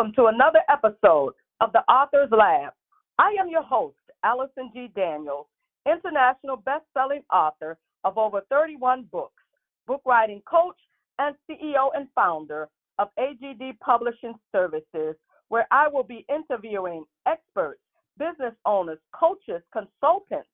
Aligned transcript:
welcome 0.00 0.14
to 0.14 0.28
another 0.28 0.60
episode 0.72 1.34
of 1.60 1.70
the 1.72 1.80
Author's 1.80 2.30
Lab. 2.30 2.72
I 3.18 3.36
am 3.38 3.50
your 3.50 3.62
host, 3.62 3.98
Allison 4.24 4.70
G. 4.72 4.88
Daniels, 4.96 5.44
international 5.84 6.56
best-selling 6.56 7.20
author 7.30 7.76
of 8.04 8.16
over 8.16 8.40
31 8.48 9.08
books, 9.12 9.42
book 9.86 10.00
writing 10.06 10.40
coach, 10.50 10.78
and 11.18 11.36
CEO 11.46 11.90
and 11.94 12.08
founder 12.14 12.70
of 12.98 13.08
AGD 13.18 13.78
Publishing 13.80 14.32
Services, 14.52 15.16
where 15.50 15.66
I 15.70 15.86
will 15.88 16.04
be 16.04 16.24
interviewing 16.34 17.04
experts, 17.26 17.80
business 18.18 18.54
owners, 18.64 19.00
coaches, 19.12 19.60
consultants, 19.70 20.48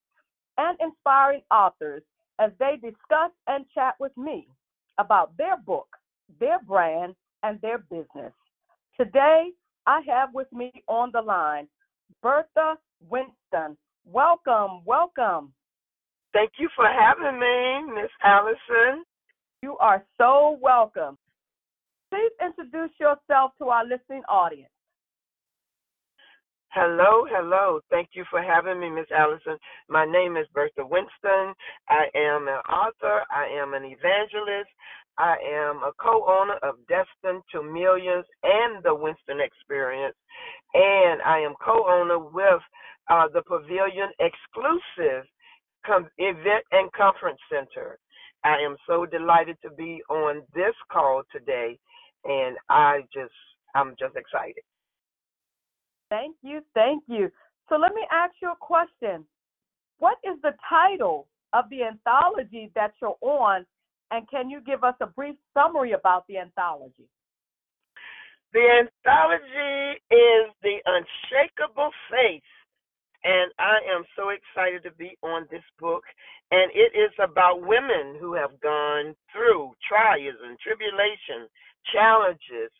and 0.58 0.76
inspiring 0.80 1.42
authors 1.52 2.02
as 2.40 2.50
they 2.58 2.80
discuss 2.82 3.30
and 3.46 3.64
chat 3.72 3.94
with 4.00 4.16
me 4.16 4.48
about 4.98 5.36
their 5.36 5.56
book, 5.56 5.86
their 6.40 6.58
brand, 6.64 7.14
and 7.44 7.60
their 7.60 7.78
business. 7.78 8.32
Today, 8.98 9.50
I 9.86 10.00
have 10.09 10.30
with 10.32 10.50
me 10.52 10.73
on 10.88 11.10
the 11.12 11.20
line 11.20 11.68
Bertha 12.23 12.77
Winston. 13.10 13.77
Welcome, 14.06 14.84
welcome. 14.87 15.52
Thank 16.32 16.52
you 16.59 16.68
for 16.74 16.87
having 16.87 17.38
me, 17.38 17.95
Miss 17.95 18.10
Allison. 18.23 19.04
You 19.62 19.77
are 19.78 20.04
so 20.16 20.59
welcome. 20.62 21.18
Please 22.10 22.32
introduce 22.42 22.92
yourself 22.98 23.52
to 23.59 23.68
our 23.68 23.84
listening 23.84 24.23
audience. 24.28 24.70
Hello, 26.70 27.24
hello. 27.28 27.80
Thank 27.90 28.10
you 28.12 28.24
for 28.30 28.42
having 28.42 28.78
me, 28.78 28.90
Miss 28.90 29.06
Allison. 29.10 29.56
My 29.88 30.04
name 30.04 30.37
is 30.37 30.46
Bertha 30.52 30.87
Winston. 30.87 31.54
I 31.88 32.04
am 32.15 32.48
an 32.48 32.60
author. 32.68 33.24
I 33.30 33.48
am 33.60 33.74
an 33.74 33.85
evangelist. 33.85 34.68
I 35.18 35.36
am 35.50 35.76
a 35.78 35.92
co-owner 36.00 36.59
of 36.62 36.76
Destined 36.88 37.42
to 37.52 37.62
Millions 37.62 38.26
and 38.42 38.82
the 38.84 38.95
Winston 38.95 39.40
Experience, 39.40 40.16
and 40.74 41.23
I 41.23 41.38
am 41.40 41.54
co-owner 41.64 42.18
with 42.18 42.62
uh, 43.10 43.28
the 43.32 43.42
Pavilion 43.42 44.10
Exclusive 44.20 45.24
com- 45.86 46.10
Event 46.18 46.64
and 46.73 46.92
Conference 46.92 47.38
Center. 47.50 47.98
I 48.45 48.58
am 48.58 48.76
so 48.86 49.06
delighted 49.06 49.56
to 49.62 49.70
be 49.70 50.02
on 50.10 50.42
this 50.54 50.74
call 50.92 51.23
today, 51.32 51.78
and 52.24 52.56
I 52.68 53.01
just 53.12 53.32
I'm 53.74 53.95
just 53.98 54.16
excited. 54.16 54.62
Thank 56.10 56.36
you, 56.42 56.60
thank 56.74 57.02
you. 57.08 57.30
So 57.68 57.76
let 57.76 57.95
me 57.95 58.02
ask 58.12 58.34
you 58.40 58.51
a 58.52 58.56
question. 58.56 59.26
What 59.98 60.18
is 60.24 60.40
the 60.42 60.52
title 60.68 61.26
of 61.52 61.64
the 61.70 61.82
anthology 61.84 62.70
that 62.74 62.92
you're 63.01 63.16
on, 63.23 63.64
and 64.10 64.28
can 64.28 64.50
you 64.50 64.60
give 64.60 64.84
us 64.84 64.94
a 65.00 65.06
brief 65.06 65.37
summary 65.54 65.93
about 65.93 66.25
the 66.28 66.38
anthology? 66.38 67.09
The 68.53 68.62
anthology 68.62 70.00
is 70.10 70.44
The 70.62 70.78
Unshakable 70.87 71.91
Faith, 72.10 72.47
and 73.25 73.50
I 73.59 73.82
am 73.91 74.04
so 74.15 74.31
excited 74.31 74.82
to 74.84 74.94
be 74.97 75.19
on 75.22 75.47
this 75.50 75.65
book. 75.81 76.04
And 76.53 76.71
it 76.72 76.94
is 76.94 77.10
about 77.19 77.66
women 77.66 78.15
who 78.21 78.34
have 78.34 78.54
gone 78.62 79.16
through 79.34 79.75
trials 79.82 80.38
and 80.47 80.56
tribulations, 80.62 81.50
challenges, 81.93 82.70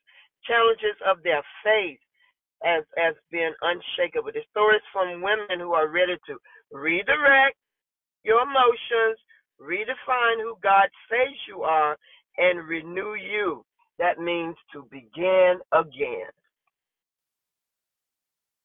challenges 0.47 0.95
of 1.03 1.19
their 1.27 1.43
faith, 1.67 1.99
as 2.65 2.85
as 2.97 3.15
being 3.31 3.53
unshakable. 3.61 4.31
The 4.33 4.47
stories 4.55 4.87
from 4.93 5.21
women 5.21 5.59
who 5.59 5.75
are 5.75 5.89
ready 5.91 6.15
to 6.31 6.39
redirect 6.71 7.59
your 8.23 8.43
emotions, 8.43 9.19
redefine 9.61 10.41
who 10.43 10.57
God 10.63 10.89
says 11.09 11.35
you 11.49 11.63
are, 11.63 11.97
and 12.39 12.69
renew 12.69 13.15
you. 13.15 13.65
That 13.99 14.19
means 14.19 14.57
to 14.73 14.87
begin 14.91 15.59
again. 15.73 16.31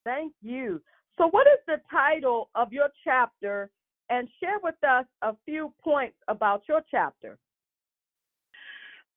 Thank 0.04 0.34
you. 0.42 0.82
So, 1.18 1.28
what 1.30 1.48
is 1.48 1.60
the 1.68 1.78
title 1.90 2.50
of 2.56 2.74
your 2.74 2.90
chapter? 3.04 3.70
And 4.10 4.28
share 4.42 4.60
with 4.62 4.76
us 4.84 5.06
a 5.22 5.34
few 5.46 5.74
points 5.82 6.18
about 6.28 6.64
your 6.68 6.82
chapter. 6.92 7.38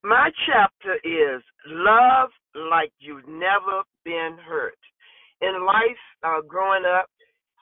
My 0.05 0.29
chapter 0.47 0.95
is 1.03 1.41
Love 1.67 2.29
Like 2.71 2.93
You've 2.99 3.27
Never 3.27 3.81
Been 4.05 4.37
Hurt. 4.47 4.77
In 5.41 5.65
life, 5.65 6.03
uh, 6.23 6.41
growing 6.47 6.83
up, 6.85 7.09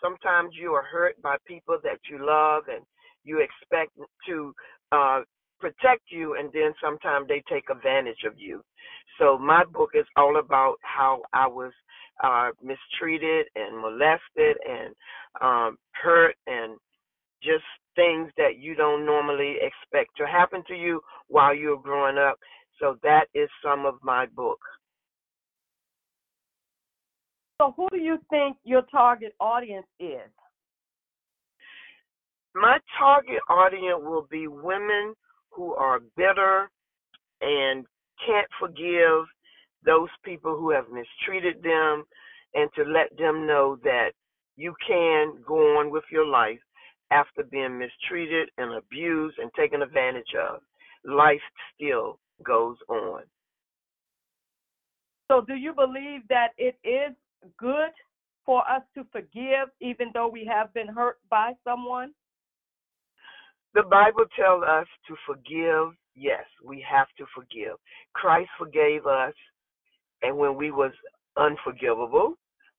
sometimes 0.04 0.52
you 0.60 0.74
are 0.74 0.84
hurt 0.84 1.20
by 1.24 1.38
people 1.48 1.78
that 1.84 2.00
you 2.08 2.20
love 2.20 2.64
and 2.68 2.86
you 3.24 3.40
expect 3.42 3.92
to 4.28 4.54
uh, 4.92 5.22
protect 5.60 6.04
you, 6.10 6.36
and 6.38 6.50
then 6.54 6.74
sometimes 6.84 7.28
they 7.28 7.44
take 7.50 7.70
advantage 7.70 8.24
of 8.26 8.34
you. 8.38 8.62
So, 9.20 9.38
my 9.38 9.64
book 9.64 9.92
is 9.94 10.06
all 10.18 10.38
about 10.38 10.76
how 10.82 11.22
I 11.34 11.48
was 11.48 11.72
uh, 12.24 12.50
mistreated 12.62 13.48
and 13.56 13.80
molested 13.80 14.58
and 14.68 14.96
um, 15.42 15.78
hurt 15.92 16.36
and 16.48 16.78
just 17.42 17.64
things 17.96 18.32
that 18.38 18.58
you 18.60 18.76
don't 18.76 19.06
normally 19.06 19.56
expect 19.62 20.16
to 20.18 20.26
happen 20.26 20.64
to 20.68 20.74
you 20.74 21.02
while 21.28 21.54
you're 21.54 21.80
growing 21.80 22.18
up. 22.18 22.38
So 22.80 22.98
that 23.04 23.26
is 23.34 23.50
some 23.64 23.86
of 23.86 23.96
my 24.02 24.26
book. 24.28 24.60
So 27.62 27.74
who 27.78 27.88
do 27.92 27.98
you 27.98 28.18
think 28.30 28.58
your 28.64 28.82
target 28.92 29.34
audience 29.40 29.86
is? 30.00 30.30
My 32.56 32.78
target 33.00 33.42
audience 33.50 34.02
will 34.02 34.28
be 34.30 34.48
women 34.48 35.14
who 35.52 35.74
are 35.74 36.02
bitter 36.16 36.70
and 37.42 37.86
can't 38.26 38.48
forgive 38.60 39.26
those 39.86 40.10
people 40.24 40.58
who 40.58 40.72
have 40.72 40.86
mistreated 40.90 41.62
them 41.64 42.04
and 42.54 42.70
to 42.76 42.84
let 42.84 43.16
them 43.18 43.48
know 43.48 43.78
that 43.84 44.12
you 44.56 44.74
can 44.88 45.34
go 45.46 45.80
on 45.80 45.90
with 45.90 46.04
your 46.12 46.26
life 46.26 46.60
after 47.12 47.44
being 47.44 47.78
mistreated 47.78 48.50
and 48.58 48.74
abused 48.74 49.38
and 49.40 49.52
taken 49.54 49.82
advantage 49.82 50.34
of. 50.40 50.62
Life 51.06 51.42
still 51.76 52.20
goes 52.46 52.78
on. 52.88 53.24
So, 55.30 55.42
do 55.42 55.56
you 55.56 55.74
believe 55.74 56.22
that 56.30 56.50
it 56.58 56.76
is 56.84 57.16
good 57.58 57.90
for 58.46 58.60
us 58.70 58.84
to 58.96 59.06
forgive 59.12 59.70
even 59.82 60.12
though 60.14 60.28
we 60.28 60.46
have 60.46 60.74
been 60.74 60.88
hurt 60.88 61.18
by 61.30 61.54
someone? 61.64 62.12
The 63.74 63.84
Bible 63.84 64.26
tells 64.36 64.64
us 64.64 64.88
to 65.08 65.16
forgive. 65.26 65.96
Yes, 66.16 66.46
we 66.64 66.86
have 66.90 67.08
to 67.18 67.26
forgive. 67.36 67.76
Christ 68.14 68.50
forgave 68.58 69.08
us, 69.08 69.34
and 70.22 70.38
when 70.38 70.56
we 70.56 70.72
was 70.72 70.92
unforgivable, 71.38 72.36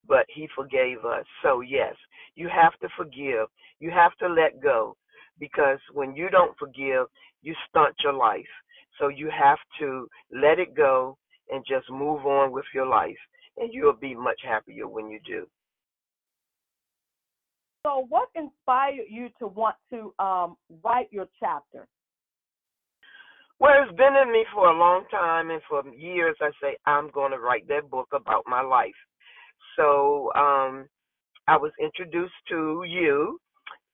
but 0.06 0.26
he 0.28 0.48
forgave 0.54 1.04
us. 1.04 1.24
So 1.42 1.60
yes, 1.60 1.94
you 2.36 2.48
have 2.48 2.78
to 2.80 2.88
forgive. 2.96 3.48
You 3.80 3.90
have 3.90 4.16
to 4.18 4.28
let 4.28 4.62
go 4.62 4.96
because 5.38 5.78
when 5.92 6.14
you 6.14 6.30
don't 6.30 6.56
forgive, 6.58 7.06
you 7.42 7.54
stunt 7.68 7.94
your 8.02 8.12
life. 8.12 8.46
So 8.98 9.08
you 9.08 9.30
have 9.30 9.58
to 9.80 10.08
let 10.32 10.58
it 10.58 10.76
go 10.76 11.18
and 11.50 11.64
just 11.68 11.90
move 11.90 12.24
on 12.26 12.52
with 12.52 12.66
your 12.72 12.86
life 12.86 13.18
and 13.56 13.72
you'll 13.72 13.92
be 13.92 14.14
much 14.14 14.40
happier 14.44 14.88
when 14.88 15.08
you 15.10 15.20
do. 15.26 15.46
So 17.86 18.06
what 18.08 18.28
inspired 18.34 19.08
you 19.10 19.28
to 19.38 19.46
want 19.46 19.76
to 19.90 20.14
um, 20.18 20.56
write 20.82 21.08
your 21.10 21.26
chapter? 21.38 21.86
Well, 23.60 23.72
it's 23.82 23.96
been 23.96 24.14
in 24.20 24.32
me 24.32 24.44
for 24.54 24.68
a 24.68 24.78
long 24.78 25.04
time, 25.10 25.50
and 25.50 25.60
for 25.68 25.82
years 25.94 26.36
I 26.40 26.50
say 26.62 26.76
I'm 26.86 27.10
going 27.10 27.32
to 27.32 27.38
write 27.38 27.68
that 27.68 27.90
book 27.90 28.08
about 28.12 28.44
my 28.46 28.62
life. 28.62 28.90
So 29.76 30.32
um, 30.34 30.88
I 31.46 31.56
was 31.56 31.72
introduced 31.80 32.32
to 32.48 32.84
you 32.86 33.38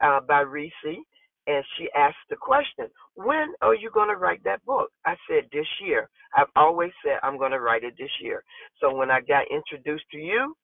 uh, 0.00 0.20
by 0.26 0.40
Reese, 0.40 0.72
and 0.84 1.64
she 1.76 1.88
asked 1.96 2.16
the 2.30 2.36
question, 2.36 2.86
When 3.14 3.52
are 3.60 3.74
you 3.74 3.90
going 3.92 4.08
to 4.08 4.16
write 4.16 4.44
that 4.44 4.64
book? 4.64 4.90
I 5.04 5.16
said, 5.28 5.48
This 5.52 5.66
year. 5.84 6.08
I've 6.36 6.46
always 6.54 6.92
said 7.04 7.18
I'm 7.24 7.38
going 7.38 7.50
to 7.50 7.60
write 7.60 7.82
it 7.82 7.94
this 7.98 8.10
year. 8.22 8.44
So 8.80 8.94
when 8.94 9.10
I 9.10 9.20
got 9.20 9.50
introduced 9.50 10.04
to 10.12 10.18
you, 10.18 10.54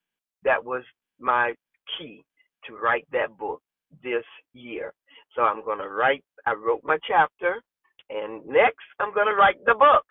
that 0.45 0.65
was 0.65 0.85
my 1.19 1.55
key 1.99 2.25
to 2.67 2.77
write 2.77 3.07
that 3.13 3.37
book 3.39 3.63
this 4.03 4.25
year. 4.53 4.93
So 5.35 5.43
I'm 5.43 5.65
going 5.65 5.79
to 5.79 5.89
write, 5.89 6.25
I 6.47 6.55
wrote 6.55 6.81
my 6.85 6.99
chapter, 7.07 7.63
and 8.11 8.45
next 8.47 8.85
I'm 9.01 9.13
going 9.15 9.27
to 9.27 9.35
write 9.35 9.65
the 9.65 9.75
book. 9.75 10.05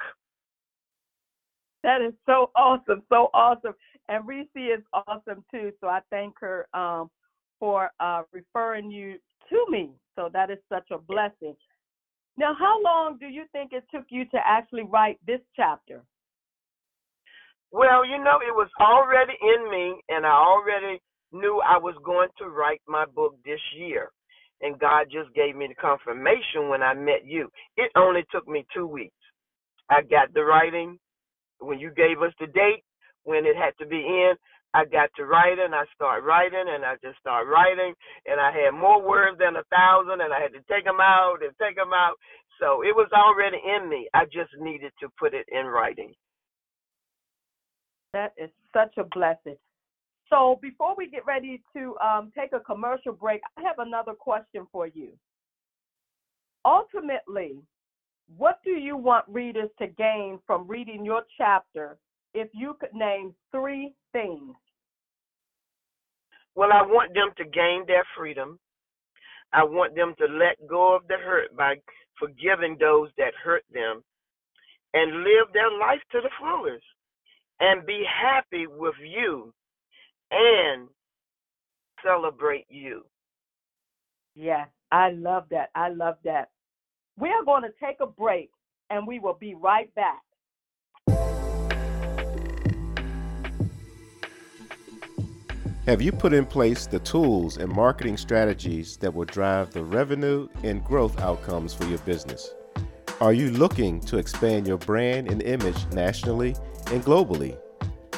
That 1.83 2.01
is 2.01 2.13
so 2.25 2.51
awesome, 2.55 3.03
so 3.09 3.29
awesome. 3.33 3.73
And 4.09 4.27
Reese 4.27 4.47
is 4.55 4.83
awesome 4.93 5.43
too. 5.51 5.71
So 5.81 5.87
I 5.87 5.99
thank 6.09 6.35
her 6.39 6.67
um, 6.73 7.09
for 7.59 7.91
uh, 7.99 8.23
referring 8.31 8.91
you 8.91 9.17
to 9.49 9.65
me. 9.69 9.91
So 10.15 10.29
that 10.33 10.49
is 10.49 10.57
such 10.69 10.89
a 10.91 10.97
blessing. 10.97 11.55
Now, 12.37 12.53
how 12.57 12.81
long 12.83 13.17
do 13.19 13.27
you 13.27 13.43
think 13.51 13.71
it 13.71 13.83
took 13.93 14.05
you 14.09 14.25
to 14.25 14.37
actually 14.45 14.83
write 14.83 15.19
this 15.25 15.39
chapter? 15.55 16.03
Well, 17.71 18.05
you 18.05 18.17
know, 18.17 18.39
it 18.41 18.53
was 18.53 18.69
already 18.79 19.33
in 19.41 19.69
me, 19.69 20.01
and 20.09 20.25
I 20.25 20.31
already 20.31 21.01
knew 21.31 21.61
I 21.65 21.77
was 21.77 21.95
going 22.03 22.29
to 22.39 22.49
write 22.49 22.81
my 22.87 23.05
book 23.05 23.35
this 23.45 23.59
year. 23.77 24.11
And 24.61 24.79
God 24.79 25.07
just 25.11 25.33
gave 25.35 25.55
me 25.55 25.67
the 25.67 25.75
confirmation 25.75 26.69
when 26.69 26.81
I 26.81 26.93
met 26.93 27.25
you. 27.25 27.49
It 27.77 27.91
only 27.95 28.23
took 28.31 28.47
me 28.47 28.65
two 28.73 28.87
weeks. 28.87 29.13
I 29.89 30.01
got 30.01 30.33
the 30.33 30.43
writing, 30.43 30.97
when 31.59 31.79
you 31.79 31.91
gave 31.91 32.21
us 32.21 32.33
the 32.39 32.47
date, 32.47 32.83
when 33.23 33.45
it 33.45 33.55
had 33.55 33.73
to 33.79 33.85
be 33.85 33.97
in, 33.97 34.33
I 34.73 34.85
got 34.85 35.09
to 35.15 35.25
writing. 35.25 35.73
I 35.73 35.85
start 35.93 36.23
writing, 36.23 36.65
and 36.67 36.83
I 36.83 36.95
just 37.03 37.17
start 37.19 37.47
writing, 37.47 37.93
and 38.25 38.41
I 38.41 38.51
had 38.51 38.71
more 38.71 39.01
words 39.01 39.37
than 39.39 39.55
a 39.55 39.63
thousand, 39.71 40.21
and 40.21 40.33
I 40.33 40.39
had 40.39 40.53
to 40.53 40.63
take 40.69 40.83
them 40.83 40.99
out 40.99 41.37
and 41.41 41.51
take 41.61 41.75
them 41.75 41.93
out. 41.93 42.15
So 42.59 42.81
it 42.83 42.95
was 42.95 43.09
already 43.13 43.57
in 43.57 43.89
me. 43.89 44.07
I 44.13 44.25
just 44.25 44.51
needed 44.59 44.91
to 45.01 45.09
put 45.17 45.33
it 45.33 45.45
in 45.51 45.65
writing. 45.65 46.13
That 48.13 48.33
is 48.37 48.49
such 48.73 48.97
a 48.97 49.03
blessing. 49.03 49.57
So 50.29 50.59
before 50.61 50.95
we 50.97 51.09
get 51.09 51.25
ready 51.25 51.61
to 51.75 51.95
um, 52.03 52.31
take 52.37 52.51
a 52.53 52.59
commercial 52.59 53.13
break, 53.13 53.41
I 53.57 53.61
have 53.61 53.79
another 53.79 54.13
question 54.13 54.67
for 54.71 54.87
you. 54.87 55.09
Ultimately, 56.65 57.59
what 58.37 58.59
do 58.63 58.71
you 58.71 58.97
want 58.97 59.25
readers 59.27 59.69
to 59.79 59.87
gain 59.87 60.39
from 60.47 60.67
reading 60.67 61.05
your 61.05 61.23
chapter 61.37 61.97
if 62.33 62.49
you 62.53 62.75
could 62.79 62.93
name 62.93 63.35
three 63.51 63.93
things? 64.11 64.55
Well, 66.55 66.69
I 66.73 66.81
want 66.81 67.13
them 67.13 67.29
to 67.37 67.43
gain 67.43 67.83
their 67.85 68.05
freedom. 68.17 68.57
I 69.53 69.63
want 69.63 69.95
them 69.95 70.15
to 70.17 70.25
let 70.25 70.55
go 70.67 70.95
of 70.95 71.07
the 71.07 71.17
hurt 71.17 71.55
by 71.55 71.75
forgiving 72.17 72.77
those 72.79 73.09
that 73.17 73.33
hurt 73.43 73.63
them 73.71 74.03
and 74.93 75.23
live 75.23 75.53
their 75.53 75.71
life 75.77 76.01
to 76.13 76.21
the 76.21 76.29
fullest 76.39 76.83
and 77.59 77.85
be 77.85 78.03
happy 78.09 78.65
with 78.67 78.95
you 79.05 79.53
and 80.31 80.87
celebrate 82.03 82.65
you. 82.69 83.05
Yes, 84.35 84.67
I 84.91 85.11
love 85.11 85.45
that. 85.51 85.69
I 85.75 85.89
love 85.89 86.17
that. 86.23 86.49
We 87.17 87.29
are 87.29 87.43
going 87.43 87.63
to 87.63 87.69
take 87.83 87.97
a 88.01 88.07
break 88.07 88.51
and 88.89 89.07
we 89.07 89.19
will 89.19 89.37
be 89.39 89.55
right 89.55 89.93
back. 89.95 90.21
Have 95.85 96.01
you 96.01 96.11
put 96.11 96.33
in 96.33 96.47
place 96.47 96.87
the 96.87 96.99
tools 96.99 97.57
and 97.57 97.71
marketing 97.71 98.17
strategies 98.17 98.97
that 98.97 99.13
will 99.13 99.25
drive 99.25 99.71
the 99.71 99.83
revenue 99.83 100.47
and 100.63 100.83
growth 100.83 101.19
outcomes 101.21 101.75
for 101.75 101.85
your 101.85 101.99
business? 101.99 102.55
Are 103.21 103.33
you 103.33 103.51
looking 103.51 104.01
to 104.01 104.17
expand 104.17 104.67
your 104.67 104.79
brand 104.79 105.29
and 105.29 105.43
image 105.43 105.77
nationally 105.93 106.55
and 106.91 107.03
globally? 107.03 107.57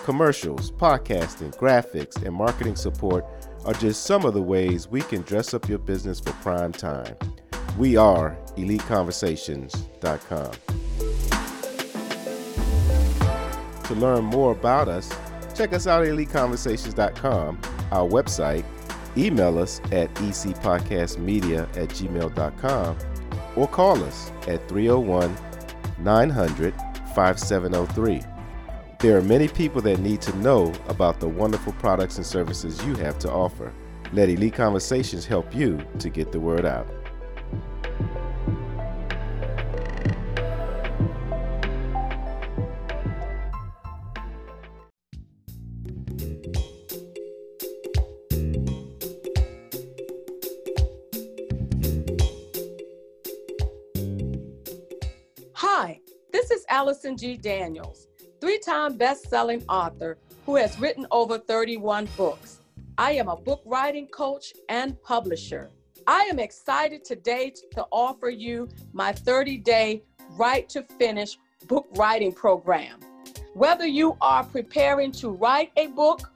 Commercials, 0.08 0.72
podcasting, 0.72 1.54
graphics, 1.58 2.16
and 2.26 2.34
marketing 2.34 2.78
support 2.78 3.26
are 3.66 3.74
just 3.74 4.04
some 4.04 4.24
of 4.24 4.34
the 4.34 4.42
ways 4.42 4.88
we 4.88 5.02
can 5.02 5.22
dress 5.24 5.54
up 5.54 5.68
your 5.68 5.80
business 5.80 6.22
for 6.22 6.32
prime 6.32 6.72
time. 6.72 7.14
We 7.78 7.98
are 7.98 8.38
EliteConversations.com. 8.56 10.52
To 13.84 13.94
learn 13.96 14.24
more 14.24 14.54
about 14.54 14.88
us, 14.88 15.14
check 15.54 15.74
us 15.74 15.88
out 15.88 16.04
at 16.06 16.14
EliteConversations.com, 16.14 17.60
our 17.92 18.08
website, 18.08 18.64
email 19.18 19.60
us 19.60 19.82
at 19.92 20.14
ecpodcastmedia 20.14 21.64
at 21.76 21.90
gmail.com, 21.90 22.98
or 23.58 23.68
call 23.68 24.02
us 24.06 24.32
at 24.48 24.70
301 24.70 25.36
900 26.00 26.74
5703. 27.14 28.37
There 29.00 29.16
are 29.16 29.22
many 29.22 29.48
people 29.48 29.80
that 29.84 30.00
need 30.00 30.22
to 30.22 30.36
know 30.38 30.74
about 30.88 31.20
the 31.20 31.28
wonderful 31.28 31.72
products 31.74 32.18
and 32.18 32.26
services 32.26 32.84
you 32.84 32.96
have 32.96 33.20
to 33.20 33.32
offer. 33.32 33.72
Let 34.12 34.28
Elite 34.28 34.56
Conversations 34.56 35.24
help 35.24 35.54
you 35.54 35.80
to 36.00 36.10
get 36.10 36.32
the 36.32 36.40
word 36.40 36.66
out. 36.66 36.88
Hi, 55.54 56.02
this 56.32 56.50
is 56.50 56.66
Allison 56.68 57.16
G. 57.16 57.38
Daniels 57.38 58.08
time 58.68 58.98
best 58.98 59.30
selling 59.30 59.64
author 59.70 60.18
who 60.46 60.58
has 60.58 60.78
written 60.78 61.08
over 61.10 61.38
31 61.38 62.06
books. 62.18 62.60
I 62.98 63.14
am 63.14 63.30
a 63.30 63.38
book 63.38 63.62
writing 63.66 64.08
coach 64.08 64.54
and 64.68 65.02
publisher. 65.04 65.70
I 66.06 66.24
am 66.24 66.38
excited 66.38 67.06
today 67.06 67.54
to 67.72 67.86
offer 67.92 68.30
you 68.30 68.68
my 68.92 69.14
30 69.14 69.60
day 69.60 70.04
Write 70.32 70.68
to 70.70 70.84
Finish 71.00 71.38
book 71.68 71.88
writing 71.92 72.34
program. 72.34 73.00
Whether 73.54 73.88
you 73.88 74.18
are 74.20 74.44
preparing 74.44 75.14
to 75.14 75.30
write 75.30 75.72
a 75.78 75.88
book, 75.88 76.30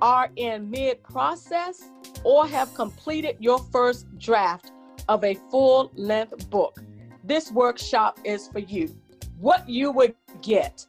are 0.00 0.30
in 0.36 0.70
mid 0.70 1.02
process, 1.02 1.82
or 2.22 2.46
have 2.46 2.72
completed 2.74 3.36
your 3.40 3.58
first 3.58 4.06
draft 4.18 4.70
of 5.08 5.24
a 5.24 5.34
full 5.50 5.90
length 5.96 6.48
book, 6.48 6.78
this 7.24 7.50
workshop 7.50 8.20
is 8.24 8.46
for 8.46 8.60
you. 8.60 8.94
What 9.38 9.68
you 9.68 9.90
would 9.90 10.14
get 10.42 10.86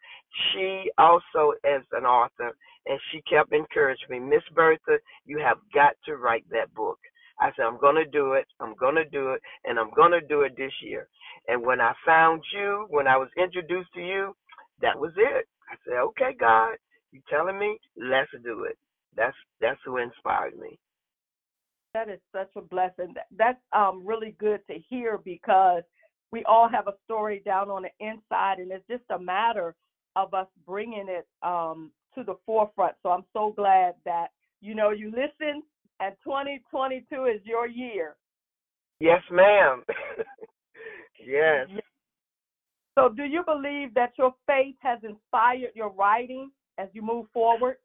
she 0.53 0.89
also 0.97 1.53
is 1.65 1.83
an 1.93 2.05
author, 2.05 2.53
and 2.87 2.99
she 3.11 3.21
kept 3.29 3.53
encouraging 3.53 4.09
me, 4.09 4.19
Miss 4.19 4.43
Bertha, 4.55 4.99
you 5.25 5.39
have 5.39 5.59
got 5.73 5.95
to 6.05 6.17
write 6.17 6.45
that 6.51 6.73
book. 6.75 6.99
I 7.43 7.51
said, 7.57 7.65
I'm 7.65 7.77
going 7.77 7.95
to 7.95 8.05
do 8.05 8.33
it. 8.33 8.45
I'm 8.61 8.73
going 8.75 8.95
to 8.95 9.03
do 9.03 9.31
it. 9.31 9.41
And 9.65 9.77
I'm 9.77 9.91
going 9.93 10.11
to 10.11 10.21
do 10.21 10.41
it 10.41 10.53
this 10.55 10.71
year. 10.81 11.09
And 11.49 11.61
when 11.61 11.81
I 11.81 11.91
found 12.05 12.41
you, 12.53 12.87
when 12.89 13.05
I 13.05 13.17
was 13.17 13.27
introduced 13.37 13.93
to 13.95 14.01
you, 14.01 14.33
that 14.81 14.97
was 14.97 15.11
it. 15.17 15.45
I 15.69 15.75
said, 15.85 15.97
okay, 15.97 16.31
God, 16.39 16.75
you 17.11 17.19
telling 17.29 17.59
me? 17.59 17.77
Let's 17.97 18.31
do 18.45 18.63
it. 18.63 18.77
That's 19.15 19.35
that's 19.59 19.79
who 19.85 19.97
inspired 19.97 20.57
me. 20.57 20.79
That 21.93 22.09
is 22.09 22.19
such 22.31 22.49
a 22.55 22.61
blessing. 22.61 23.13
That's 23.37 23.59
um, 23.73 24.03
really 24.05 24.35
good 24.39 24.61
to 24.67 24.79
hear 24.89 25.19
because 25.23 25.83
we 26.31 26.45
all 26.45 26.69
have 26.69 26.87
a 26.87 26.95
story 27.03 27.41
down 27.45 27.69
on 27.69 27.83
the 27.83 28.05
inside, 28.05 28.59
and 28.59 28.71
it's 28.71 28.87
just 28.89 29.03
a 29.11 29.19
matter 29.19 29.75
of 30.15 30.33
us 30.33 30.47
bringing 30.65 31.07
it 31.09 31.27
um, 31.43 31.91
to 32.15 32.23
the 32.23 32.35
forefront. 32.45 32.95
So 33.03 33.09
I'm 33.09 33.25
so 33.33 33.53
glad 33.55 33.95
that 34.05 34.27
you 34.61 34.73
know 34.75 34.91
you 34.91 35.11
listen 35.11 35.61
and 36.03 36.15
2022 36.23 37.25
is 37.25 37.41
your 37.45 37.67
year. 37.67 38.15
Yes, 38.99 39.21
ma'am. 39.31 39.83
yes. 41.25 41.67
So 42.95 43.09
do 43.09 43.23
you 43.23 43.43
believe 43.45 43.93
that 43.95 44.11
your 44.17 44.33
faith 44.45 44.75
has 44.81 44.99
inspired 45.03 45.71
your 45.75 45.89
writing 45.89 46.51
as 46.77 46.89
you 46.93 47.01
move 47.01 47.25
forward? 47.33 47.77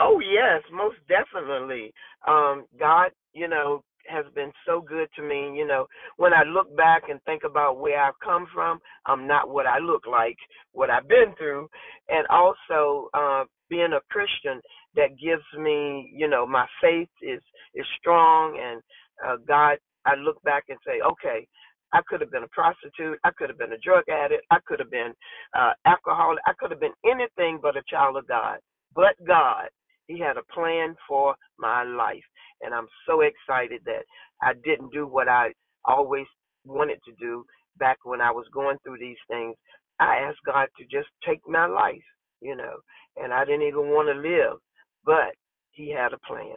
Oh 0.00 0.20
yes, 0.20 0.62
most 0.72 0.96
definitely. 1.08 1.92
Um, 2.26 2.66
God, 2.78 3.10
you 3.32 3.48
know, 3.48 3.82
has 4.06 4.24
been 4.34 4.52
so 4.64 4.80
good 4.80 5.08
to 5.16 5.22
me. 5.22 5.56
You 5.56 5.66
know, 5.66 5.86
when 6.16 6.32
I 6.32 6.44
look 6.44 6.74
back 6.76 7.02
and 7.10 7.20
think 7.24 7.42
about 7.44 7.78
where 7.78 8.00
I've 8.00 8.18
come 8.24 8.46
from, 8.54 8.78
I'm 9.06 9.26
not 9.26 9.50
what 9.50 9.66
I 9.66 9.78
look 9.78 10.06
like, 10.06 10.36
what 10.72 10.88
I've 10.88 11.08
been 11.08 11.34
through, 11.36 11.68
and 12.08 12.26
also 12.28 13.10
uh, 13.12 13.44
being 13.68 13.92
a 13.92 14.00
Christian 14.10 14.62
that 14.98 15.18
gives 15.18 15.44
me, 15.58 16.12
you 16.14 16.28
know, 16.28 16.46
my 16.46 16.66
faith 16.82 17.10
is 17.22 17.42
is 17.74 17.86
strong, 18.00 18.58
and 18.62 18.82
uh, 19.26 19.38
God, 19.48 19.78
I 20.06 20.16
look 20.16 20.42
back 20.44 20.66
and 20.70 20.78
say, 20.86 21.00
okay. 21.02 21.48
I 21.94 22.02
could 22.08 22.22
have 22.22 22.32
been 22.32 22.44
a 22.44 22.48
prostitute. 22.48 23.20
I 23.24 23.30
could 23.38 23.50
have 23.50 23.58
been 23.58 23.72
a 23.72 23.78
drug 23.78 24.04
addict. 24.10 24.44
I 24.50 24.58
could 24.66 24.80
have 24.80 24.90
been 24.92 25.14
uh, 25.58 25.72
alcoholic. 25.86 26.40
I 26.46 26.52
could 26.60 26.72
have 26.72 26.80
been 26.80 26.94
anything 27.06 27.60
but 27.62 27.78
a 27.78 27.82
child 27.90 28.18
of 28.18 28.28
God. 28.28 28.58
But 28.96 29.16
God, 29.26 29.70
He 30.08 30.20
had 30.20 30.36
a 30.38 30.44
plan 30.54 30.96
for 31.08 31.36
my 31.58 31.84
life 31.84 32.24
and 32.62 32.74
I'm 32.74 32.88
so 33.06 33.22
excited 33.22 33.82
that 33.86 34.04
I 34.42 34.52
didn't 34.64 34.92
do 34.92 35.06
what 35.06 35.28
I 35.28 35.52
always 35.84 36.26
wanted 36.64 36.98
to 37.04 37.12
do 37.20 37.44
back 37.78 37.98
when 38.04 38.20
I 38.20 38.30
was 38.30 38.46
going 38.52 38.78
through 38.84 38.98
these 38.98 39.20
things. 39.28 39.54
I 40.00 40.16
asked 40.16 40.40
God 40.46 40.68
to 40.78 40.84
just 40.84 41.08
take 41.26 41.40
my 41.48 41.66
life, 41.66 42.04
you 42.40 42.56
know, 42.56 42.76
and 43.16 43.32
I 43.32 43.44
didn't 43.44 43.62
even 43.66 43.90
want 43.90 44.08
to 44.08 44.14
live, 44.20 44.58
but 45.04 45.34
He 45.72 45.90
had 45.90 46.12
a 46.12 46.18
plan, 46.18 46.56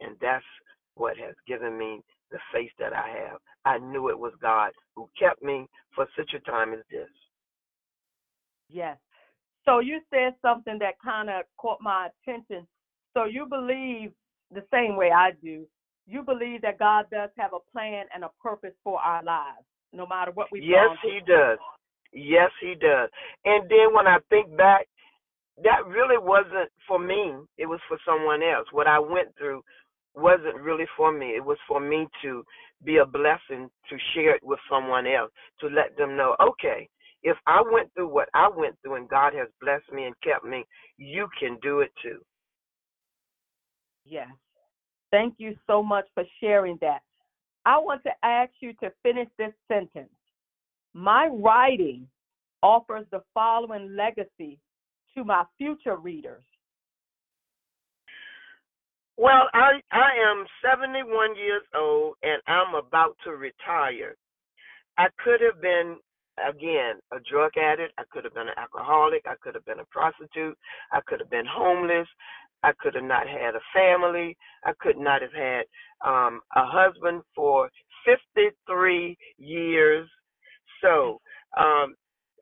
and 0.00 0.16
that's 0.20 0.44
what 0.94 1.16
has 1.16 1.34
given 1.46 1.78
me 1.78 2.00
the 2.30 2.38
faith 2.52 2.70
that 2.78 2.92
I 2.92 3.08
have. 3.08 3.38
I 3.64 3.78
knew 3.78 4.08
it 4.08 4.18
was 4.18 4.32
God 4.40 4.70
who 4.94 5.08
kept 5.18 5.42
me 5.42 5.66
for 5.94 6.06
such 6.16 6.34
a 6.34 6.50
time 6.50 6.72
as 6.72 6.80
this. 6.90 7.08
Yes. 8.68 8.96
So 9.64 9.80
you 9.80 10.00
said 10.10 10.34
something 10.40 10.78
that 10.78 10.94
kind 11.02 11.28
of 11.28 11.42
caught 11.58 11.80
my 11.80 12.08
attention. 12.08 12.66
So 13.14 13.24
you 13.24 13.46
believe 13.46 14.12
the 14.52 14.64
same 14.72 14.96
way 14.96 15.10
I 15.10 15.32
do, 15.42 15.66
you 16.06 16.22
believe 16.22 16.62
that 16.62 16.78
God 16.78 17.06
does 17.10 17.30
have 17.36 17.52
a 17.52 17.72
plan 17.72 18.06
and 18.14 18.24
a 18.24 18.30
purpose 18.42 18.74
for 18.82 18.98
our 19.00 19.22
lives, 19.22 19.64
no 19.92 20.06
matter 20.06 20.32
what 20.32 20.48
we. 20.50 20.60
Do. 20.60 20.66
Yes, 20.66 20.90
He 21.02 21.20
does. 21.26 21.58
Yes, 22.12 22.50
He 22.60 22.74
does. 22.74 23.10
And 23.44 23.68
then 23.68 23.94
when 23.94 24.06
I 24.06 24.18
think 24.28 24.56
back, 24.56 24.86
that 25.64 25.86
really 25.86 26.18
wasn't 26.18 26.70
for 26.86 26.98
me. 26.98 27.34
It 27.58 27.66
was 27.66 27.80
for 27.88 27.98
someone 28.06 28.42
else. 28.42 28.66
What 28.72 28.86
I 28.86 28.98
went 28.98 29.28
through 29.38 29.62
wasn't 30.14 30.60
really 30.60 30.86
for 30.96 31.12
me. 31.12 31.28
It 31.28 31.44
was 31.44 31.58
for 31.68 31.80
me 31.80 32.06
to 32.22 32.42
be 32.84 32.98
a 32.98 33.06
blessing 33.06 33.68
to 33.88 33.96
share 34.14 34.34
it 34.34 34.42
with 34.42 34.58
someone 34.70 35.06
else, 35.06 35.30
to 35.60 35.66
let 35.68 35.96
them 35.96 36.16
know, 36.16 36.34
okay, 36.40 36.88
if 37.22 37.36
I 37.46 37.62
went 37.70 37.92
through 37.94 38.08
what 38.08 38.28
I 38.34 38.48
went 38.54 38.76
through 38.82 38.94
and 38.94 39.08
God 39.08 39.34
has 39.34 39.48
blessed 39.60 39.92
me 39.92 40.04
and 40.04 40.14
kept 40.22 40.44
me, 40.44 40.64
you 40.96 41.28
can 41.38 41.58
do 41.62 41.80
it 41.80 41.90
too. 42.02 42.18
Yes. 44.04 44.28
Thank 45.10 45.34
you 45.38 45.54
so 45.66 45.82
much 45.82 46.06
for 46.14 46.24
sharing 46.40 46.78
that. 46.80 47.00
I 47.66 47.78
want 47.78 48.02
to 48.04 48.12
ask 48.22 48.50
you 48.60 48.72
to 48.82 48.90
finish 49.02 49.28
this 49.36 49.52
sentence. 49.68 50.08
My 50.94 51.28
writing 51.30 52.06
offers 52.62 53.06
the 53.10 53.22
following 53.34 53.94
legacy 53.94 54.58
to 55.14 55.24
my 55.24 55.44
future 55.58 55.96
readers. 55.96 56.42
Well, 59.16 59.48
I 59.52 59.80
I 59.92 60.10
am 60.30 60.46
71 60.64 61.36
years 61.36 61.62
old 61.78 62.14
and 62.22 62.40
I'm 62.46 62.74
about 62.74 63.16
to 63.24 63.32
retire. 63.32 64.16
I 64.96 65.08
could 65.22 65.40
have 65.40 65.60
been 65.60 65.96
again 66.38 66.96
a 67.12 67.20
drug 67.30 67.52
addict, 67.58 67.92
I 67.98 68.04
could 68.10 68.24
have 68.24 68.34
been 68.34 68.48
an 68.48 68.56
alcoholic, 68.56 69.22
I 69.26 69.34
could 69.42 69.54
have 69.54 69.66
been 69.66 69.80
a 69.80 69.84
prostitute, 69.90 70.56
I 70.92 71.00
could 71.06 71.20
have 71.20 71.30
been 71.30 71.46
homeless, 71.46 72.08
I 72.62 72.72
could 72.78 72.94
have 72.94 73.04
not 73.04 73.26
had 73.26 73.54
a 73.54 73.60
family. 73.74 74.36
I 74.64 74.72
could 74.80 74.98
not 74.98 75.22
have 75.22 75.32
had 75.32 75.64
um, 76.04 76.40
a 76.54 76.64
husband 76.64 77.22
for 77.34 77.70
53 78.04 79.16
years. 79.38 80.08
So 80.82 81.20
um, 81.58 81.94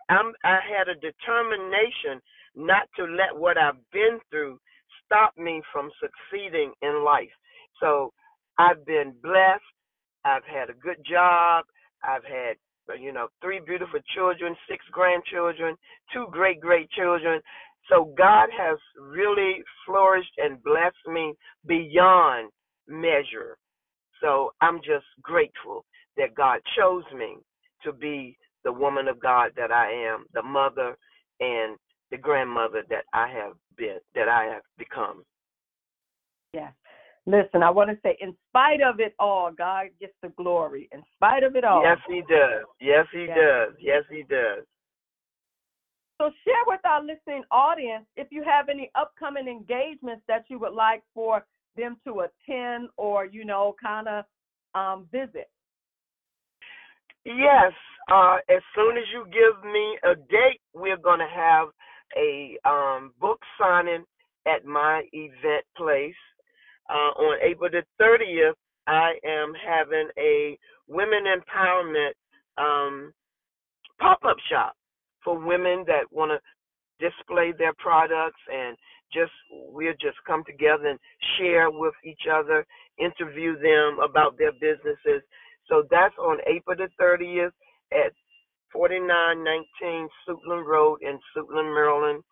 I'm, 0.09 0.33
I 0.45 0.59
had 0.69 0.89
a 0.89 0.95
determination 0.95 2.21
not 2.59 2.89
to 2.99 3.05
let 3.05 3.39
what 3.39 3.59
I've 3.59 3.81
been 3.93 4.21
through 4.31 4.61
stop 5.07 5.35
me 5.39 5.63
from 5.73 5.91
succeeding 6.03 6.73
in 6.83 7.05
life. 7.05 7.33
So 7.81 8.13
I've 8.59 8.87
been 8.87 9.15
blessed. 9.23 9.65
I've 10.27 10.45
had 10.45 10.71
a 10.71 10.75
good 10.75 10.99
job. 11.11 11.67
I've 12.05 12.25
had, 12.25 12.57
you 13.01 13.13
know, 13.13 13.29
three 13.43 13.61
beautiful 13.67 14.01
children, 14.15 14.57
six 14.71 14.85
grandchildren, 14.93 15.77
two 16.15 16.27
great 16.33 16.61
great 16.61 16.91
children. 16.93 17.41
So 17.91 18.15
God 18.19 18.51
has 18.59 18.79
really 19.01 19.63
flourished 19.87 20.35
and 20.39 20.63
blessed 20.65 20.97
me 21.13 21.35
beyond 21.67 22.51
measure. 22.89 23.59
So 24.23 24.53
I'm 24.63 24.79
just 24.79 25.07
grateful 25.23 25.87
that 26.19 26.35
God 26.37 26.61
chose 26.79 27.05
me 27.17 27.39
to 27.85 27.93
be 27.93 28.39
the 28.65 28.73
woman 28.73 29.09
of 29.09 29.21
God 29.21 29.53
that 29.57 29.73
I 29.73 29.93
am, 29.93 30.27
the 30.35 30.43
mother 30.43 30.97
and 31.41 31.79
the 32.11 32.17
grandmother 32.17 32.83
that 32.89 33.05
I 33.13 33.29
have 33.29 33.55
been, 33.77 33.99
that 34.15 34.29
I 34.29 34.45
have 34.45 34.63
become. 34.79 35.25
Yeah. 36.53 36.71
Listen, 37.27 37.63
I 37.63 37.71
want 37.71 37.91
to 37.91 37.99
say, 38.03 38.17
in 38.21 38.35
spite 38.49 38.81
of 38.81 39.01
it 39.01 39.15
all, 39.19 39.51
God 39.53 39.89
gets 40.01 40.15
the 40.23 40.31
glory. 40.31 40.89
In 40.93 41.03
spite 41.15 41.43
of 41.43 41.57
it 41.57 41.65
all. 41.65 41.83
Yes, 41.83 41.99
He 42.09 42.21
does. 42.23 42.65
Yes, 42.81 43.07
He 43.13 43.27
yes. 43.27 43.37
does. 43.37 43.75
Yes, 43.79 44.03
He 44.11 44.23
does. 44.23 44.65
So 46.21 46.31
share 46.45 46.65
with 46.67 46.81
our 46.85 47.03
listening 47.03 47.45
audience 47.51 48.05
if 48.17 48.29
you 48.31 48.43
have 48.43 48.69
any 48.69 48.91
upcoming 48.95 49.47
engagements 49.47 50.23
that 50.27 50.45
you 50.49 50.59
would 50.59 50.73
like 50.73 51.03
for 51.15 51.45
them 51.77 51.97
to 52.05 52.21
attend 52.21 52.89
or, 52.97 53.27
you 53.27 53.45
know, 53.45 53.77
kind 53.81 54.09
of 54.09 54.25
um, 54.75 55.07
visit. 55.13 55.49
Yes. 57.25 57.73
Uh, 58.11 58.39
as 58.49 58.63
soon 58.75 58.97
as 58.97 59.05
you 59.13 59.27
give 59.27 59.71
me 59.71 59.99
a 60.03 60.15
date, 60.17 60.61
we're 60.75 60.97
going 60.97 61.21
to 61.21 61.29
have 61.33 61.69
a 62.17 62.59
um, 62.69 63.13
book 63.21 63.41
signing 63.61 64.05
at 64.47 64.65
my 64.65 65.03
event 65.13 65.65
place. 65.77 66.15
Uh, 66.89 67.13
on 67.21 67.39
April 67.43 67.71
the 67.71 67.83
30th, 68.03 68.55
I 68.87 69.15
am 69.25 69.53
having 69.55 70.09
a 70.19 70.59
women 70.89 71.25
empowerment 71.27 72.13
um, 72.57 73.13
pop 74.01 74.21
up 74.27 74.37
shop 74.51 74.75
for 75.23 75.39
women 75.39 75.85
that 75.87 76.05
want 76.11 76.33
to 76.33 76.41
display 76.99 77.53
their 77.57 77.75
products 77.79 78.41
and 78.53 78.77
just 79.13 79.33
we'll 79.51 79.93
just 80.01 80.17
come 80.27 80.43
together 80.45 80.89
and 80.89 80.99
share 81.39 81.71
with 81.71 81.95
each 82.05 82.27
other, 82.31 82.67
interview 82.99 83.59
them 83.59 83.99
about 84.03 84.37
their 84.39 84.53
businesses. 84.53 85.23
So 85.69 85.85
that's 85.91 86.17
on 86.19 86.39
April 86.47 86.77
the 86.77 86.89
30th 87.03 87.53
at 87.93 88.13
4919 88.73 90.09
Suitland 90.27 90.67
Road 90.67 90.99
in 91.03 91.19
Suitland, 91.37 91.75
Maryland. 91.75 92.23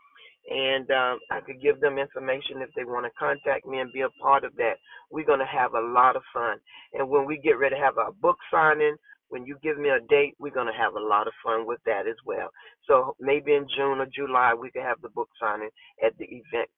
And 0.49 0.89
um, 0.93 1.19
I 1.33 1.41
could 1.41 1.61
give 1.61 1.81
them 1.81 1.99
information 1.99 2.63
if 2.63 2.71
they 2.77 2.85
want 2.85 3.05
to 3.05 3.11
contact 3.19 3.67
me 3.67 3.81
and 3.81 3.93
be 3.93 4.03
a 4.03 4.11
part 4.23 4.45
of 4.45 4.55
that. 4.57 4.75
We're 5.11 5.27
going 5.27 5.41
to 5.41 5.47
have 5.47 5.75
a 5.75 5.81
lot 5.81 6.15
of 6.15 6.23
fun. 6.33 6.59
And 6.93 7.09
when 7.09 7.27
we 7.27 7.39
get 7.39 7.59
ready 7.59 7.75
to 7.75 7.83
have 7.83 7.99
our 7.99 8.13
book 8.13 8.37
signing, 8.51 8.95
when 9.29 9.45
you 9.45 9.57
give 9.63 9.77
me 9.77 9.89
a 9.89 10.01
date, 10.09 10.35
we're 10.39 10.55
going 10.55 10.69
to 10.69 10.81
have 10.81 10.95
a 10.95 11.01
lot 11.01 11.27
of 11.27 11.33
fun 11.45 11.67
with 11.67 11.81
that 11.85 12.07
as 12.07 12.15
well. 12.25 12.49
So 12.87 13.17
maybe 13.21 13.55
in 13.55 13.67
June 13.77 13.99
or 13.99 14.07
July, 14.07 14.55
we 14.55 14.71
could 14.71 14.83
have 14.83 15.01
the 15.03 15.09
book 15.09 15.29
signing 15.41 15.71
at 16.05 16.17
the 16.19 16.27
event 16.27 16.71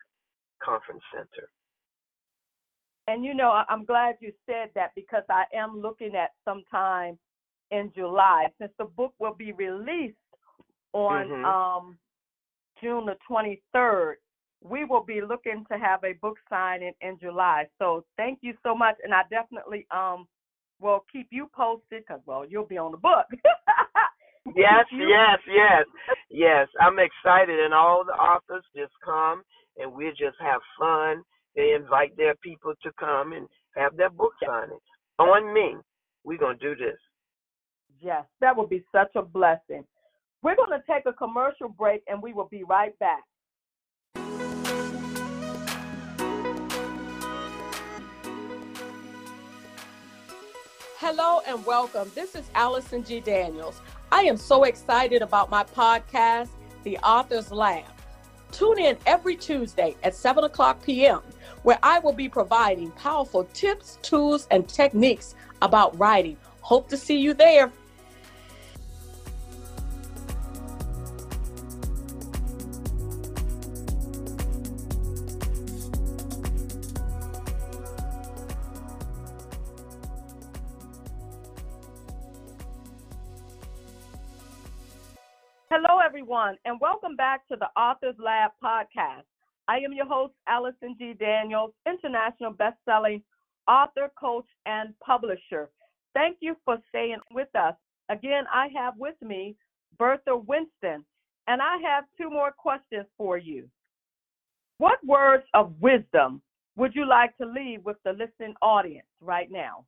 conference 0.64 1.02
center. 1.12 1.50
And 3.06 3.24
you 3.24 3.34
know, 3.34 3.62
I'm 3.68 3.84
glad 3.84 4.16
you 4.20 4.32
said 4.46 4.68
that 4.74 4.90
because 4.94 5.24
I 5.30 5.44
am 5.54 5.80
looking 5.80 6.14
at 6.14 6.30
sometime 6.44 7.18
in 7.70 7.92
July, 7.94 8.46
since 8.60 8.72
the 8.78 8.84
book 8.84 9.12
will 9.18 9.34
be 9.34 9.52
released 9.52 10.16
on 10.92 11.28
mm-hmm. 11.28 11.44
um, 11.44 11.98
June 12.80 13.06
the 13.06 13.16
23rd. 13.30 14.14
We 14.62 14.84
will 14.84 15.04
be 15.04 15.20
looking 15.20 15.64
to 15.70 15.78
have 15.78 16.02
a 16.02 16.14
book 16.14 16.36
signing 16.50 16.92
in 17.00 17.18
July. 17.20 17.66
So 17.78 18.04
thank 18.16 18.40
you 18.42 18.54
so 18.64 18.74
much, 18.74 18.96
and 19.04 19.14
I 19.14 19.22
definitely 19.30 19.86
um 19.90 20.26
will 20.80 21.04
keep 21.12 21.28
you 21.30 21.48
posted 21.54 22.02
because 22.06 22.20
well 22.26 22.44
you'll 22.48 22.66
be 22.66 22.78
on 22.78 22.90
the 22.90 22.98
book. 22.98 23.26
yes, 24.56 24.84
yes, 24.92 25.38
yes, 25.46 25.84
yes. 26.28 26.66
I'm 26.80 26.98
excited, 26.98 27.60
and 27.60 27.72
all 27.72 28.04
the 28.04 28.12
authors 28.12 28.64
just 28.74 28.92
come 29.04 29.42
and 29.78 29.92
we 29.92 30.10
just 30.10 30.36
have 30.40 30.60
fun. 30.78 31.22
They 31.56 31.72
invite 31.74 32.16
their 32.16 32.34
people 32.36 32.74
to 32.82 32.90
come 32.98 33.32
and 33.32 33.48
have 33.76 33.96
their 33.96 34.10
book 34.10 34.32
signing 34.44 34.78
on 35.18 35.54
me. 35.54 35.76
We're 36.24 36.38
gonna 36.38 36.58
do 36.58 36.74
this. 36.74 36.98
Yes, 38.00 38.24
that 38.40 38.56
would 38.56 38.68
be 38.68 38.84
such 38.92 39.10
a 39.16 39.22
blessing. 39.22 39.84
We're 40.42 40.54
going 40.54 40.70
to 40.70 40.82
take 40.88 41.06
a 41.06 41.12
commercial 41.12 41.68
break 41.68 42.02
and 42.06 42.22
we 42.22 42.32
will 42.32 42.48
be 42.48 42.62
right 42.62 42.96
back. 43.00 43.22
Hello 50.98 51.40
and 51.46 51.64
welcome. 51.64 52.10
This 52.14 52.34
is 52.36 52.48
Allison 52.54 53.02
G. 53.02 53.20
Daniels. 53.20 53.80
I 54.12 54.22
am 54.22 54.36
so 54.36 54.64
excited 54.64 55.22
about 55.22 55.50
my 55.50 55.64
podcast, 55.64 56.50
The 56.84 56.98
Author's 56.98 57.50
Lab. 57.50 57.84
Tune 58.52 58.78
in 58.78 58.96
every 59.06 59.36
Tuesday 59.36 59.96
at 60.02 60.14
7 60.14 60.44
o'clock 60.44 60.82
p.m., 60.82 61.20
where 61.62 61.78
I 61.82 61.98
will 61.98 62.12
be 62.12 62.28
providing 62.28 62.90
powerful 62.92 63.44
tips, 63.52 63.98
tools, 64.02 64.46
and 64.50 64.68
techniques 64.68 65.34
about 65.62 65.98
writing. 65.98 66.36
Hope 66.60 66.88
to 66.88 66.96
see 66.96 67.18
you 67.18 67.34
there. 67.34 67.72
Everyone, 86.28 86.58
and 86.66 86.78
welcome 86.78 87.16
back 87.16 87.48
to 87.48 87.56
the 87.56 87.68
Authors 87.80 88.14
Lab 88.22 88.50
podcast. 88.62 89.22
I 89.66 89.76
am 89.76 89.94
your 89.94 90.04
host, 90.04 90.34
Allison 90.46 90.94
G. 90.98 91.14
Daniels, 91.18 91.72
international 91.86 92.52
best-selling 92.52 93.22
author, 93.66 94.10
coach, 94.20 94.44
and 94.66 94.92
publisher. 95.00 95.70
Thank 96.12 96.36
you 96.40 96.54
for 96.66 96.76
staying 96.90 97.20
with 97.30 97.48
us. 97.54 97.72
Again, 98.10 98.44
I 98.52 98.68
have 98.76 98.92
with 98.98 99.14
me 99.22 99.56
Bertha 99.98 100.36
Winston, 100.36 101.02
and 101.46 101.62
I 101.62 101.78
have 101.82 102.04
two 102.20 102.28
more 102.28 102.52
questions 102.52 103.06
for 103.16 103.38
you. 103.38 103.66
What 104.76 104.98
words 105.06 105.44
of 105.54 105.72
wisdom 105.80 106.42
would 106.76 106.94
you 106.94 107.08
like 107.08 107.34
to 107.38 107.46
leave 107.46 107.82
with 107.86 107.96
the 108.04 108.12
listening 108.12 108.54
audience 108.60 109.08
right 109.22 109.50
now? 109.50 109.86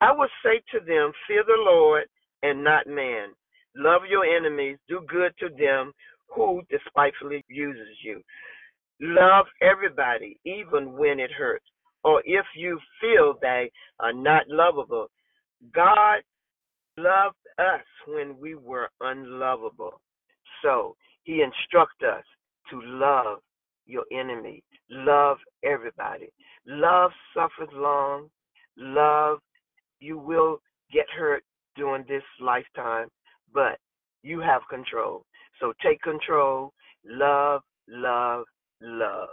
I 0.00 0.10
would 0.10 0.30
say 0.44 0.60
to 0.72 0.84
them, 0.84 1.12
Fear 1.28 1.44
the 1.46 1.62
Lord 1.70 2.06
and 2.42 2.64
not 2.64 2.88
man. 2.88 3.28
Love 3.76 4.02
your 4.08 4.24
enemies. 4.24 4.78
Do 4.88 5.00
good 5.08 5.32
to 5.40 5.48
them 5.48 5.92
who 6.34 6.62
despitefully 6.70 7.44
uses 7.48 7.96
you. 8.04 8.20
Love 9.00 9.46
everybody, 9.60 10.38
even 10.44 10.92
when 10.92 11.18
it 11.18 11.30
hurts. 11.32 11.64
Or 12.04 12.22
if 12.24 12.44
you 12.56 12.78
feel 13.00 13.34
they 13.40 13.70
are 14.00 14.12
not 14.12 14.42
lovable, 14.48 15.08
God 15.74 16.20
loved 16.96 17.36
us 17.58 17.84
when 18.06 18.38
we 18.40 18.54
were 18.54 18.88
unlovable. 19.00 20.00
So 20.62 20.96
he 21.24 21.42
instructs 21.42 22.02
us 22.02 22.24
to 22.70 22.80
love 22.82 23.38
your 23.86 24.04
enemy. 24.12 24.62
Love 24.90 25.38
everybody. 25.64 26.32
Love 26.66 27.10
suffers 27.34 27.72
long. 27.72 28.28
Love, 28.76 29.38
you 30.00 30.18
will 30.18 30.60
get 30.92 31.06
hurt 31.16 31.42
during 31.76 32.04
this 32.08 32.22
lifetime 32.40 33.08
but 33.52 33.78
you 34.22 34.40
have 34.40 34.62
control. 34.70 35.24
So 35.60 35.72
take 35.82 36.00
control. 36.02 36.72
Love, 37.04 37.62
love, 37.88 38.44
love. 38.80 39.28